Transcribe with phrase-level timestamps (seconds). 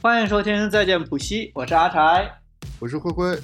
[0.00, 2.30] 欢迎收听《再见普西》，我是阿柴，
[2.78, 3.38] 我是灰灰。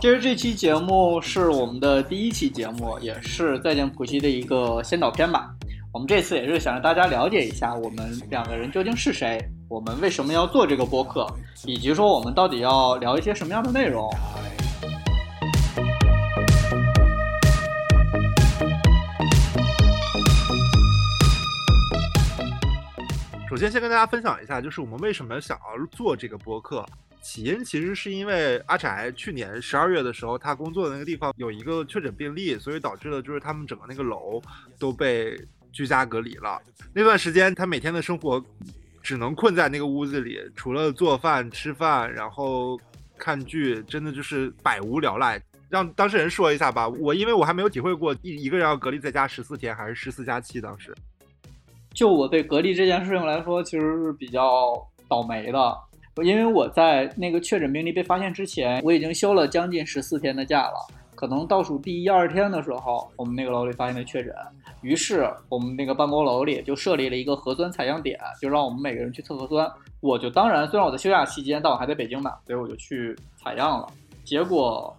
[0.00, 5.54] 其实这期节目是我们的第一期节目，也是《再见普西》的一个先导片吧。
[5.92, 9.38] 我们这次也是想让大家了解一下我们两个人究竟是谁，
[9.74, 11.26] 我们为什么要做这个播客，
[11.66, 14.08] 以及说我们到底要聊一些什么样的内容。
[23.50, 26.86] 首先，先跟大家分享一下，就是我们为什么想要做这个播客。
[27.20, 34.40] 起因其实是因为阿宅去年十二月的时候，他工作的那个地方有一个确诊病例，所以导致了就是他们整个那个楼
[34.78, 35.36] 都被
[35.72, 36.62] 居家隔离了。
[36.92, 38.40] 那段时间，他每天的生活
[39.04, 42.80] 只能困在那个屋子里，除了做饭、吃饭，然后
[43.18, 45.38] 看剧，真的就是百无聊赖。
[45.68, 50.94] 让当事人说一下吧，我因为我还没有体会过一一个人要隔离在家十四天，还是十四加七，当时。
[51.92, 54.72] 就我对隔离这件事情来说，其实是比较
[55.06, 55.76] 倒霉的，
[56.22, 60.74] 因为我在那个确诊病例被发现之前，我已经休了将近十四天的假了。
[61.14, 64.34] 可能倒数第一二天的时候，我们那个楼里发现了确诊，
[64.82, 69.70] 于是我们那个办公楼里就设立了一个核酸采样点，就让我们每个人去测核酸。
[70.00, 73.86] 我就当然，虽然我在休假期间，但我还在北京嘛，所以我就去采样了。
[74.24, 74.94] 结果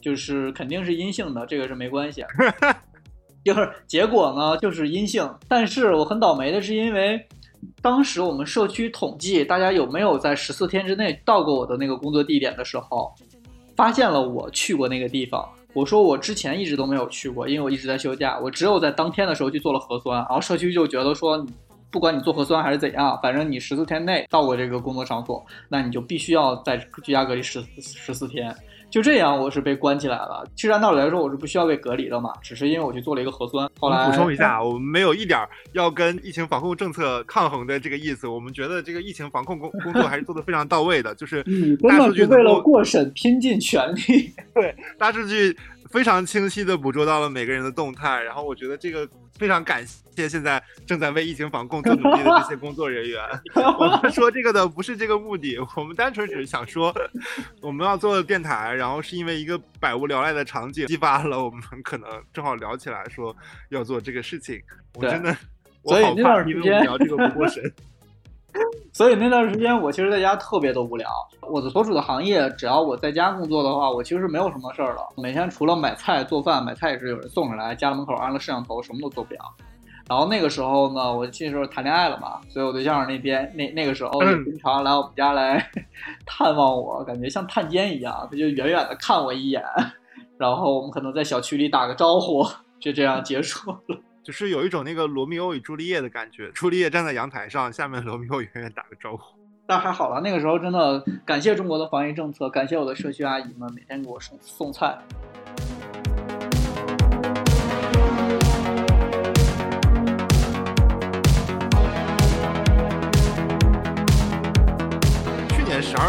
[0.00, 2.24] 就是肯定是阴性的，这个是没关系。
[3.44, 5.28] 就是结果呢，就是阴性。
[5.46, 7.24] 但是我很倒霉的是，因为
[7.80, 13.12] 当时我们社区统计大家有没有在十四天之内到过我的那个工作地点的时候，
[13.78, 15.48] 发现了我去过那个地方。
[15.72, 18.36] 我说我之前一直都没有去过，因为我一直在休假。
[18.36, 21.46] 我只有在当天的时候去做了核酸，然后社区就觉得说，
[21.90, 28.54] 不管你做核酸还是怎样，反正你十四天内到过这个工作场所，那你就必须要在居家隔离十十四天。
[28.90, 30.46] 就这样，我是被关起来了。
[30.56, 33.70] 其实按道理来说，我是不需要被隔离的嘛，只是因为我去做了一个核酸。
[33.78, 35.38] 后来补充一下，我们没有一点
[35.74, 38.26] 要跟疫情防控政策抗衡的这个意思。
[38.26, 41.44] 我们觉得这个疫情防控工工作还是做得非常到位的，就是
[41.86, 44.32] 大数据为了过审拼尽全力。
[44.54, 45.54] 对，大数据。
[45.90, 53.22] 非常清晰的捕捉到了每个人的动态，然后我觉得这个非常感谢现在正在为疫情防控做努力的这些工作人员。
[53.78, 56.94] 我们说这个的不是这个目的，我们单纯只是想说，
[57.60, 63.34] 我们要做电台，然后是因为一个百无聊赖的场景激发了我们，可能正好聊起来说
[63.70, 64.60] 要做这个事情。
[64.94, 65.34] 我真的，
[65.84, 67.62] 所以那段时间聊这个不过审。
[68.92, 71.08] 所以那段时间我其实在家特别的无聊。
[71.50, 75.02] 我的所处的行业，只要我在家工作的话，我其实是没有什么事儿了。
[75.16, 79.40] 每天除了买菜做饭，买菜也是有人送上来，家门口安了摄像头，什么都做不了。
[80.08, 85.70] 然后那个时候呢，我那时候谈恋爱了嘛，所以我对象那边那那个时候经常来我们家来
[86.24, 89.62] 探望我，感觉像探监一样，他就远远的看我一眼，
[90.38, 92.42] 然后我们可能在小区里打个招呼，
[92.80, 93.78] 就这样结束了。
[94.28, 99.22] 就是有一种那个罗密欧与朱丽叶的感觉，朱丽叶站在阳台上，下面罗密欧远远打个招呼。
[99.66, 104.98] 但还好了，那个时候真的感谢中国的防疫政策，感谢我的社区阿姨们每天给我送送菜。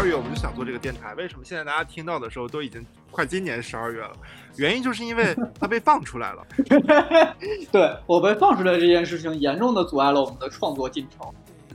[0.00, 4.12] 二月我们就想做这个电台，为什么现在大家听到的时候都已经快今年十二月了？
[4.56, 6.46] 原因就是因为它被放出来了。
[7.70, 11.30] 对我被放出来这件事情，严重的阻碍了我们的创作进程。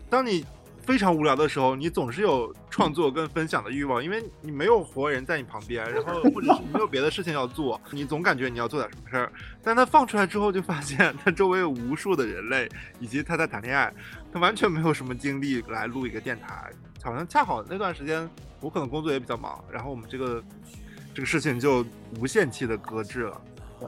[0.10, 0.44] 当你
[0.82, 9.32] 非常无聊的时候，你总是有创作跟分享的欲望，因为你没有活人在你旁边，然后或者是没有别的事情要做，你总感觉你要做点什么事儿。
[9.62, 12.68] 但它放出来之后，就发现它周围有无数的人类，
[13.00, 13.94] 以及他在谈恋爱，
[14.34, 16.72] 他完全没有什么精力来录一个电台。
[17.06, 18.28] 好像恰好那段时间，
[18.60, 20.44] 我可能工作也比较忙，然后我们这个
[21.14, 21.86] 这个事情就
[22.20, 23.42] 无限期的搁置了。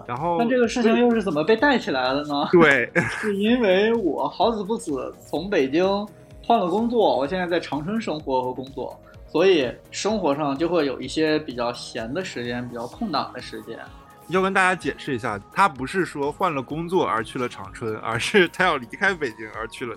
[0.05, 2.47] 然后，那这个事情又是怎么被带起来的呢？
[2.51, 5.83] 对， 是因为我好死不死从北京
[6.45, 13.79] 换了工作，我现在在长春生活和工作，所以生活上就会有一些比较闲的时间，比较空档的时间。
[14.27, 19.95] 要跟大家解释一下，他不是说换了工作而去了长春，而是他要离开北京而去了，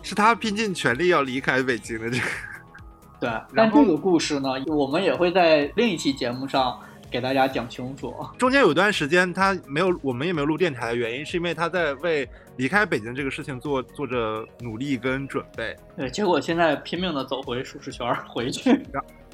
[0.00, 2.24] 是他拼尽全力要离开北京的这个。
[3.24, 6.78] 对，但这个故事呢，我们也会在另一期节目上
[7.10, 8.14] 给大家讲清楚。
[8.36, 15.74] 中间有一段时间他没有，我们也没有录电台的原因，是因为他在为离开北京这个事情做做着努力跟准备。
[15.96, 18.78] 对，结果现在拼命的走回舒适圈回去。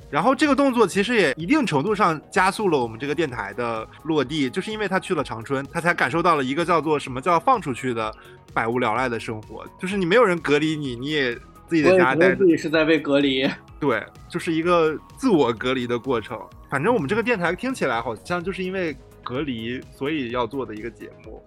[0.08, 8.14] 然后这个动作其实也一定程度上加速了我们这个电台的落地，就是因为他去了长春，他才感受到了一个叫做什么叫放出去的
[8.52, 11.36] 百无聊赖的生活，就是你没有人隔离你，你也。
[11.70, 13.48] 自己的家待着自己是在被隔离。
[13.78, 16.36] 对，就是一个自我隔离的过程。
[16.68, 21.40] 反正我们这个电台听起来好像就是因为隔离，所以要做的一个节目。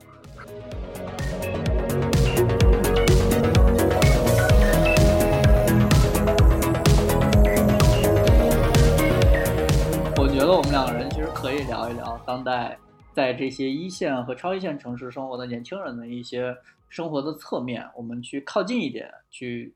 [10.15, 12.77] 我觉得我们两个人其实可以聊一聊当代
[13.11, 16.55] 在这些一线和超一线城市生活的年轻人的一些
[16.87, 19.73] 生活的侧面，我们去靠近一点，去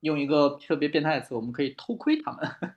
[0.00, 2.40] 用一个特别变态的词，我们可以偷窥他们。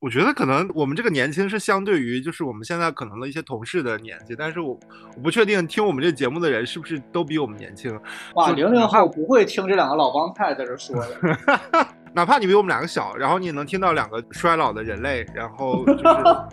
[0.00, 4.70] 我觉得可能我们这个年轻是相对于就是我们现在可能的一些同事的年纪，但是我
[5.14, 8.00] 我不确定听我们这节目的人是不是都比我们年轻。
[8.34, 11.38] 哇，零零后不会听这两个老帮派在这说的。
[12.14, 16.04] 哪怕你比我们两个小，然后你能听到两个衰老的人类，然后就是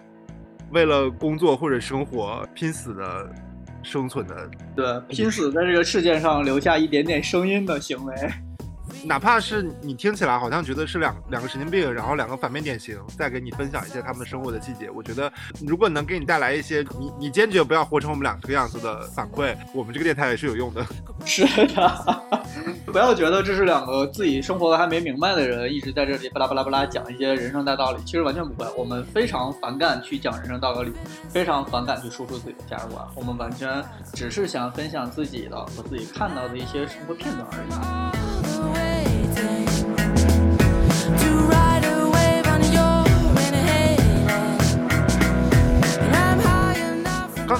[0.72, 3.34] 为了工作或者生活拼死的
[3.82, 8.14] 生存的，对，拼死在这个世界上留下一点点声音的行为。
[9.06, 15.31] 哪怕是你听起来好像觉得是两两个神经病，然后两个反面典型，再给你分享一些他们生活的细节，我觉得
[15.66, 20.86] 如果能给你带来一些你你坚决不要活成我们俩这个样子的反馈，我们这个电台也是有用的。
[21.25, 22.24] 是的，
[22.88, 28.69] 不要觉得这是两个自己生活的还没明白的人一直在这里巴拉巴拉巴拉讲一些人生大道理，其实完全不会。
[28.78, 30.92] 我们非常反感去讲人生大道理，
[31.30, 33.06] 非常反感去输出自己的价值观。
[33.16, 33.83] 我们完全
[34.13, 38.27] 只是想分享自己的和自己看到的一些生活片段而已。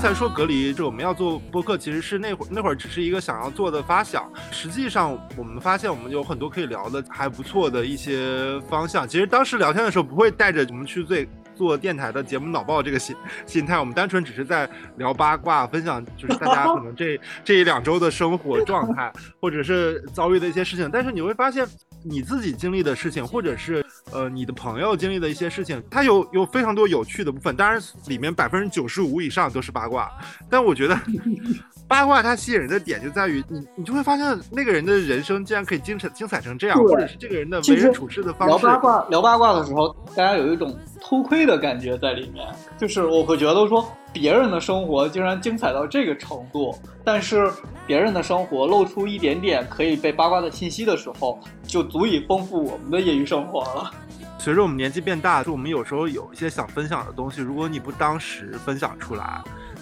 [0.08, 4.32] 刚才说隔离，这我们要做播客，其实是那会儿那会儿只是一个想要做的发想。
[4.52, 9.06] 实际上，我们发现我们有很多可以聊的还不错的一些方向。
[9.06, 11.18] 其实当时聊天的时候，不会带着我们去做
[11.54, 13.14] 做电台的节目脑爆这个心
[13.46, 19.12] 心态，我们单纯只是在聊八卦，分享就是大家可能这这一两周的生活状态，
[19.42, 20.90] 或者是遭遇的一些事情。
[20.90, 21.68] 但是你会发现。
[22.04, 27.56] 你自己经历的事情，或者是呃你的朋友经历的一些事情，它有有非常多有趣的部分。
[27.56, 30.12] 当然，里面百分之九十五以上都是八卦。
[30.50, 30.98] 但我觉得
[31.88, 38.66] 八卦它吸引人的点就在于你，你就会发现那个人的人生竟然可以精彩精彩成这样，或者是这个人的为人处事的方式。
[38.66, 40.78] 聊八卦聊八卦的时候，大家有一种
[41.08, 42.46] 偷窥的感觉在里面，
[42.78, 43.88] 就是我会觉得说。
[44.14, 47.52] 别人的生活竟然精彩到这个程度，但是
[47.86, 53.92] 别人的生活露出一点点可以被八卦的信息的时候，就足以丰富我们的业余生活了。
[54.40, 59.40] 随着我们年纪变大，就我们有时候有一些想分享的东西，如果你不当时分享出来，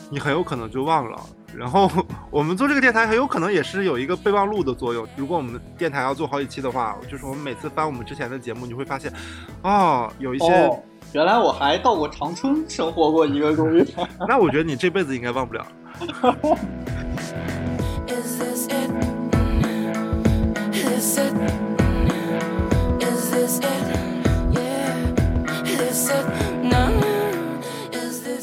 [0.09, 1.17] 你很有可能就忘了。
[1.55, 1.89] 然后
[2.29, 5.07] 我们做这个电台很有可能也是有一个备忘录的作用。
[5.15, 9.13] 如果我们电台要做好几期的话，就是我们每次翻我们之前的节目，你会发现，
[9.61, 10.83] 哦，有一些。
[11.15, 13.85] 原来我还到过长春生活过一个月，
[14.27, 15.65] 那我觉得你这辈子应该忘不了。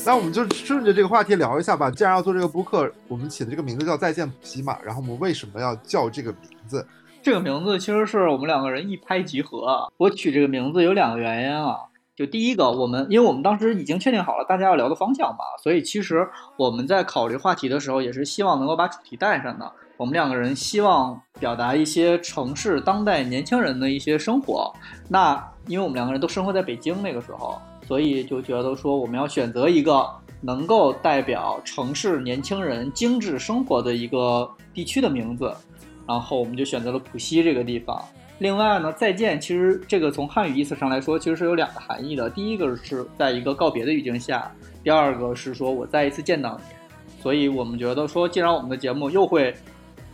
[0.06, 1.90] 那我们就顺着这个话题聊一下吧。
[1.90, 6.86] 既然要做这个播客，我们起的这个名字叫“再见普西”嘛，然后我们为什么要叫这个名字？
[7.22, 9.92] 这个名字其实是我们两个人一拍即合。
[9.98, 11.76] 我取这个名字有两个原因啊。
[12.22, 16.24] 就第一个，我们因为我们当时已经确定好了大家要聊的方向嘛，所以其实
[16.56, 19.72] 我们在考虑话题的时候，也是希望能够把主题带上的。
[19.96, 24.72] 我们两个人希望表达一些城市当代年轻人的一些生活。
[25.08, 25.34] 那
[25.66, 30.08] 因为我们两个人都生活在北京那个时候，所以就觉得说我们要选择一个
[30.40, 35.52] 能够代表城市年轻人精致生活的一个地区的名字，
[36.06, 38.00] 然后我们就选择了浦西这个地方。
[38.42, 42.28] 另外呢，再见，其实这个从汉语意思上来说，其实是有两个含义的。
[42.28, 44.50] 第一个是在一个告别的语境下，
[44.82, 47.12] 第二个是说我再一次见到你。
[47.22, 49.54] 所以我们觉得说，既然我们的节目又会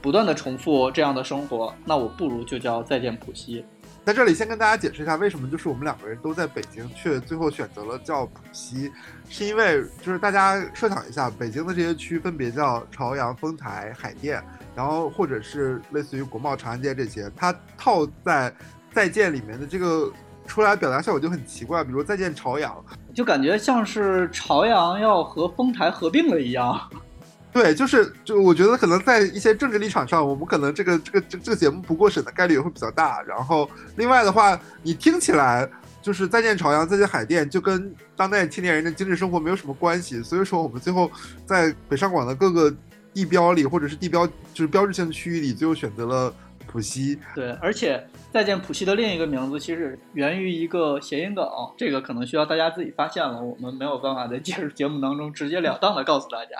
[0.02, 3.64] 不断的重复这样的生活，那我不如就叫再见浦西。
[4.04, 8.92] 在这里先跟大家解释一下，为什么就是我们两个人都在北京，却最后选择了叫浦西，
[9.30, 14.42] 是因为就是大家设想一下，北京的这些区分别叫朝阳、丰台、海淀。
[14.78, 18.54] 然后或者是类似于国贸、长安街这些，它套在
[18.92, 20.08] 再见里面的这个
[20.46, 21.82] 出来表达效果就很奇怪。
[21.82, 22.72] 比如再见朝阳，
[23.12, 26.80] 就感觉像是朝阳要和丰台合并了一样。
[27.52, 33.20] 对，就是就我觉得可能在一些政治立场上，我们可能这个这个这这个节目不过审的概率也会比较大。
[33.22, 35.68] 然后另外的话，你听起来
[36.00, 40.22] 就是再见朝阳、再见海淀，就跟当代青年人的精致生活没有什么关系。
[40.22, 41.10] 所以说，我们最后
[41.44, 42.72] 在北上广的各个。
[43.14, 46.32] 地标里，或者是地标就是标志性的区域里，最后选择了
[46.66, 47.18] 浦西。
[47.34, 51.44] 对，而且再见浦西的另一个名字，其实源于一个谐音梗，
[51.76, 56.50] 这个可能需要大家自己发现了，我们没有办法在节节目当中直截了当的告诉大家。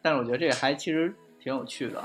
[0.00, 2.02] 但是我觉得这个还其实挺有趣的。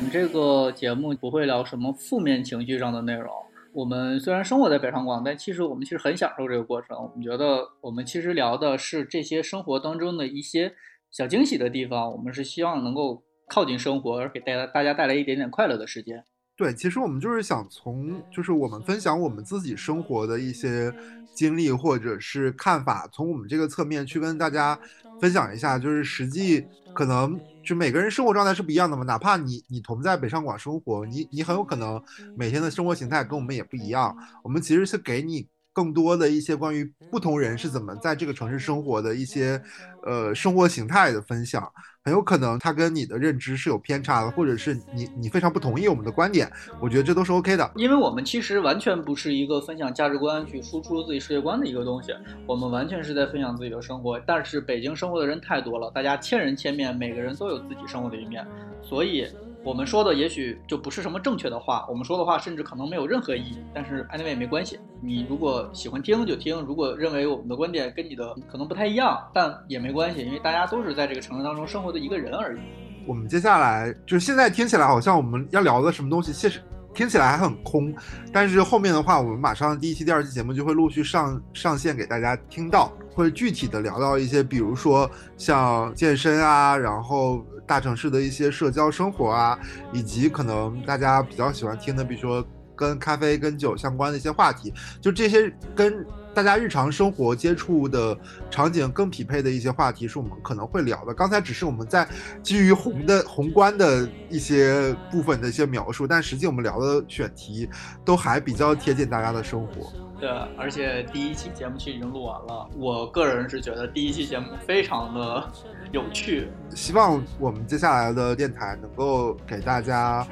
[0.00, 3.28] 你这个节目不会聊什么负面情绪上的内容。
[3.74, 6.96] 我们虽然生活在北上广，但其实我们其实很享受这个过程。
[6.96, 10.74] 我们觉得我们其实聊的是这些生活当中的一些
[11.10, 12.10] 小惊喜的地方。
[12.12, 16.22] 我们是希望能够靠近生活，而给大家大家带来一点点快乐的时间。
[16.54, 20.92] 对，其实我们就是想从，就是我们分享我们自己生活的一些
[21.34, 24.78] 经历或者是看法，从我们这个侧面去跟大家
[25.22, 32.02] 分享一下，就是实际可能就每个人生活状态是不一样的嘛，哪怕你你同在北上广生活，你你很有可能
[32.36, 35.48] 每天的生活形态跟我们也不一样，我们其实是给你。
[35.74, 39.58] 更多的一些关于不同人是怎么在这个城市生活的一些，
[40.04, 41.66] 呃，生活形态的分享，
[42.04, 47.70] 很有可能他跟你的认知是有偏差的，或者是你你非常不同意我们的观点，我觉得这都是 OK 的。
[47.76, 52.12] 因为我们其实完全不是一个分享价值观去输出自己世界观的一个东西，
[52.44, 54.18] 我们完全是在分享自己的生活。
[54.26, 58.44] 但是北京生活的人太多了，大家千人千面，每个人都有自己生活的一面，
[58.82, 59.24] 所以。
[59.64, 63.58] 我们说的也许就不是什么正确的话，我们说的话甚至可能没有任何意义。
[63.72, 72.60] 但是 anyway 没关系，你如果喜欢听就听，如果认为我们的观点跟你的可能不太一样，但也没关系，因为大家都是在这个城市当中生活的一个人而已。
[73.06, 76.60] 我们接下来就是现在听起来好像我们要聊的什么东西，其实
[76.94, 77.94] 听起来还很空，
[78.32, 87.44] 但是后面的话，我们马上第一期、第二期节目就会陆续上上线给大家听到，会具体的聊到一些，比如说像健身啊，然后。
[87.64, 89.58] 大城市的一些社交生活啊，
[89.92, 92.44] 以及可能大家比较喜欢听的，比如说
[92.74, 98.16] 跟咖啡、跟酒相关的一些话题，就这些跟大家日常生活接触的
[98.50, 101.12] 场景更匹配的一些话题，是我们可能会聊的。
[101.12, 102.08] 刚才只是我们在
[102.42, 107.68] 基于宏的宏观的一些部分的一些描述，但实际我们聊的选题
[108.04, 109.92] 都还比较贴近大家的生活。
[110.18, 112.68] 对，而且第一期节目其实已经录完了。
[112.76, 115.50] 我个人是觉得第一期节目非常的
[115.90, 116.48] 有趣。
[116.74, 120.26] 希望我们接下来的电台能够给大家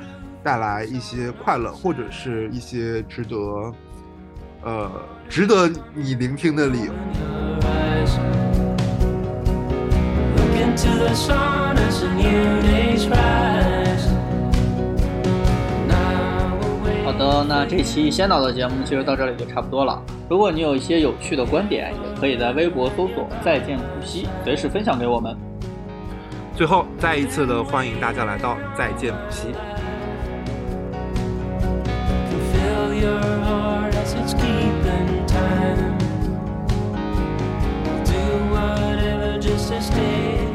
[0.44, 3.36] 带来一些快乐，或者是一些值得，
[4.62, 4.90] 呃，
[5.28, 6.92] 值得你聆听的理由。
[17.04, 20.02] 好的，那这期先导的节目其实到这里就差不多了。
[20.28, 25.36] 如果你有一些有趣的观点，也可以在微博搜索“再见普西”，随时分享给我们。
[26.54, 29.48] 最后，再一次的欢迎大家来到“再见普西”。
[34.90, 35.98] Valentine.
[37.86, 40.49] I'll do whatever just to stay.